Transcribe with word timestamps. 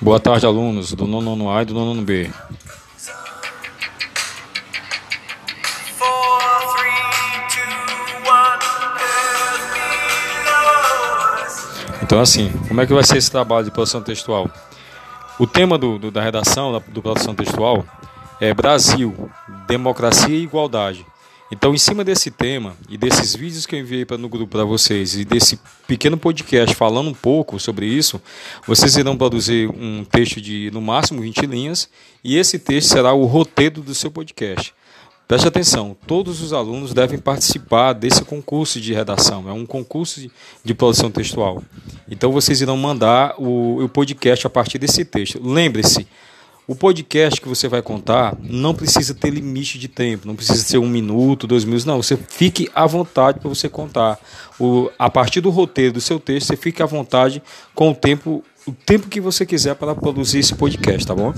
Boa 0.00 0.18
tarde, 0.18 0.44
alunos 0.44 0.92
do 0.92 1.06
nono 1.06 1.56
A 1.56 1.62
e 1.62 1.64
do 1.66 1.74
nono 1.74 2.02
B. 2.02 2.28
Então, 12.02 12.20
assim, 12.20 12.50
como 12.66 12.80
é 12.80 12.86
que 12.86 12.92
vai 12.92 13.04
ser 13.04 13.18
esse 13.18 13.30
trabalho 13.30 13.64
de 13.64 13.70
produção 13.70 14.02
textual? 14.02 14.50
O 15.42 15.46
tema 15.46 15.76
do, 15.76 15.98
do- 15.98 16.10
da 16.12 16.22
redação, 16.22 16.70
da 16.72 16.78
do 16.78 17.02
produção 17.02 17.34
textual, 17.34 17.84
é 18.40 18.54
Brasil, 18.54 19.28
democracia 19.66 20.36
e 20.36 20.42
igualdade. 20.44 21.04
Então, 21.50 21.74
em 21.74 21.78
cima 21.78 22.04
desse 22.04 22.30
tema 22.30 22.76
e 22.88 22.96
desses 22.96 23.34
vídeos 23.34 23.66
que 23.66 23.74
eu 23.74 23.80
enviei 23.80 24.04
pra, 24.04 24.16
no 24.16 24.28
grupo 24.28 24.52
para 24.52 24.64
vocês 24.64 25.16
e 25.16 25.24
desse 25.24 25.58
pequeno 25.88 26.16
podcast 26.16 26.76
falando 26.76 27.10
um 27.10 27.14
pouco 27.14 27.58
sobre 27.58 27.86
isso, 27.86 28.22
vocês 28.68 28.96
irão 28.96 29.16
produzir 29.18 29.68
um 29.68 30.04
texto 30.04 30.40
de 30.40 30.70
no 30.72 30.80
máximo 30.80 31.20
20 31.20 31.44
linhas 31.46 31.88
e 32.22 32.36
esse 32.38 32.56
texto 32.58 32.90
será 32.90 33.12
o 33.12 33.24
roteiro 33.24 33.82
do 33.82 33.94
seu 33.96 34.12
podcast. 34.12 34.72
Preste 35.32 35.48
atenção, 35.48 35.96
todos 36.06 36.42
os 36.42 36.52
alunos 36.52 36.92
devem 36.92 37.18
participar 37.18 37.94
desse 37.94 38.22
concurso 38.22 38.78
de 38.78 38.92
redação. 38.92 39.48
É 39.48 39.52
um 39.52 39.64
concurso 39.64 40.20
de, 40.62 40.74
produção 40.74 41.10
textual. 41.10 41.62
Então 42.06 42.30
vocês 42.30 42.60
irão 42.60 42.76
mandar 42.76 43.36
o, 43.38 43.82
o 43.82 43.88
podcast 43.88 44.46
a 44.46 44.50
partir 44.50 44.76
desse 44.76 45.06
texto. 45.06 45.40
Lembre-se, 45.42 46.06
o 46.68 46.76
podcast 46.76 47.40
que 47.40 47.48
você 47.48 47.66
vai 47.66 47.80
contar 47.80 48.36
não 48.42 48.74
precisa 48.74 49.14
ter 49.14 49.30
limite 49.30 49.78
de 49.78 49.88
tempo, 49.88 50.28
não 50.28 50.36
precisa 50.36 50.62
ser 50.62 50.76
um 50.76 50.86
minuto, 50.86 51.46
dois 51.46 51.64
minutos, 51.64 51.86
não. 51.86 52.02
Você 52.02 52.14
fique 52.14 52.70
à 52.74 52.84
vontade 52.84 53.40
para 53.40 53.48
você 53.48 53.70
contar. 53.70 54.18
O, 54.60 54.90
a 54.98 55.08
partir 55.08 55.40
do 55.40 55.48
roteiro 55.48 55.94
do 55.94 56.00
seu 56.02 56.20
texto, 56.20 56.48
você 56.48 56.58
fique 56.58 56.82
à 56.82 56.86
vontade 56.86 57.42
com 57.74 57.90
o 57.90 57.94
tempo, 57.94 58.44
o 58.66 58.72
tempo 58.72 59.08
que 59.08 59.18
você 59.18 59.46
quiser 59.46 59.76
para 59.76 59.94
produzir 59.94 60.40
esse 60.40 60.54
podcast, 60.54 61.06
tá 61.06 61.14
bom? 61.14 61.32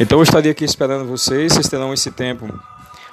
Então 0.00 0.18
eu 0.18 0.22
estaria 0.24 0.50
aqui 0.50 0.64
esperando 0.64 1.06
vocês, 1.06 1.52
vocês 1.52 1.68
terão 1.68 1.94
esse 1.94 2.10
tempo 2.10 2.52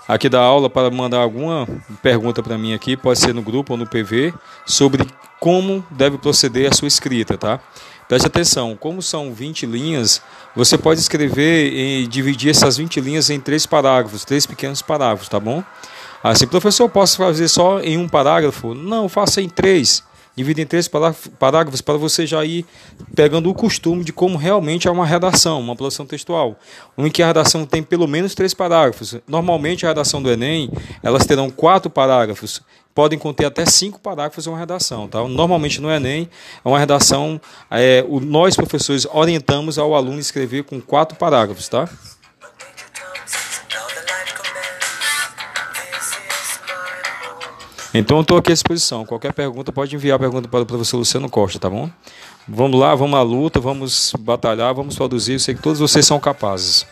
aqui 0.08 0.28
da 0.28 0.40
aula 0.42 0.70
para 0.70 0.90
mandar 0.90 1.20
alguma 1.20 1.68
pergunta 2.02 2.42
para 2.42 2.58
mim 2.58 2.74
aqui, 2.74 2.98
pode 2.98 3.20
ser 3.20 3.34
no 3.34 3.42
grupo 3.42 3.74
ou 3.74 3.78
no 3.78 3.86
PV, 3.86 4.34
sobre 4.66 5.08
como 5.40 5.86
deve 5.92 6.18
proceder 6.18 6.72
a 6.72 6.76
sua 6.76 6.88
escrita, 6.88 7.38
tá? 7.38 7.60
Preste 8.08 8.26
atenção, 8.26 8.76
como 8.76 9.02
são 9.02 9.32
20 9.32 9.66
linhas, 9.66 10.22
você 10.56 10.78
pode 10.78 11.00
escrever 11.00 11.72
e 11.72 12.08
dividir 12.08 12.50
essas 12.50 12.78
20 12.78 13.00
linhas 13.00 13.30
em 13.30 13.40
três 13.40 13.66
parágrafos, 13.66 14.26
três 14.26 14.46
pequenos 14.46 14.82
parágrafos, 14.82 15.30
tá 15.30 15.40
bom? 15.40 15.64
Assim, 16.24 16.46
professor, 16.46 16.90
posso 16.90 17.18
fazer 17.18 17.48
só 17.48 17.80
em 17.80 17.98
um 17.98 18.10
parágrafo? 18.10 18.74
Não, 18.74 19.08
faça 19.08 19.42
em 19.42 19.48
três. 19.48 20.04
Divida 20.36 20.62
em 20.62 20.66
três 20.66 20.88
parágrafos- 20.88 21.82
para 21.82 21.98
você 21.98 22.26
já 22.26 22.44
ir 22.46 22.66
pegando 23.14 23.50
o 23.50 23.54
costume 23.54 24.04
de 24.04 24.14
como 24.14 24.38
realmente 24.38 24.88
é 24.88 24.92
uma 24.92 25.06
redação, 25.06 25.60
uma 25.60 25.76
produção 25.76 26.06
textual. 26.06 26.58
Em 26.98 27.10
que 27.10 27.22
a 27.22 27.28
redação 27.28 27.66
tem 27.66 27.84
pelo 27.84 28.08
menos 28.08 28.34
três 28.34 28.54
parágrafos. 28.54 29.18
Normalmente 29.28 29.86
a 29.86 29.90
redação 29.90 30.22
do 30.24 30.32
Enem, 30.32 30.72
elas 31.04 31.26
terão 31.26 31.50
quatro 31.50 31.90
parágrafos. 31.90 32.62
Podem 32.96 33.18
conter 33.20 33.46
até 33.46 33.66
cinco 33.66 34.00
parágrafos 34.00 34.48
uma 34.48 34.58
redação. 34.58 35.08
Tá? 35.08 35.26
Normalmente 35.28 35.82
no 35.82 35.90
Enem 35.92 36.30
é 36.64 36.68
uma 36.68 36.80
redação, 36.80 37.40
é, 37.70 38.06
o- 38.08 38.20
nós 38.22 38.56
professores 38.56 39.06
orientamos 39.14 39.78
ao 39.78 39.94
aluno 39.96 40.20
escrever 40.20 40.64
com 40.64 40.80
quatro 40.82 41.18
parágrafos. 41.18 41.68
Tá? 41.68 41.90
Então 47.94 48.18
eu 48.18 48.22
estou 48.22 48.38
aqui 48.38 48.52
à 48.52 48.54
disposição. 48.54 49.06
Qualquer 49.06 49.34
pergunta 49.34 49.72
pode 49.72 49.96
enviar 49.96 50.16
a 50.16 50.20
pergunta 50.20 50.48
para 50.48 50.62
o 50.62 50.66
professor 50.66 50.98
Luciano 50.98 51.30
Costa, 51.30 51.60
tá 51.60 51.70
bom? 51.70 51.90
Vamos 52.48 52.80
lá, 52.80 52.96
vamos 52.96 53.20
à 53.20 53.22
luta, 53.22 53.60
vamos 53.60 54.14
batalhar, 54.20 54.74
vamos 54.74 54.96
produzir. 54.96 55.34
Eu 55.34 55.40
sei 55.40 55.56
que 55.56 55.62
todos 55.62 55.80
vocês 55.80 56.06
são 56.06 56.20
capazes. 56.20 56.86